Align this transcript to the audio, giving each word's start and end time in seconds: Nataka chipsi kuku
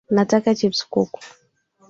Nataka 0.13 0.49
chipsi 0.59 0.83
kuku 0.93 1.19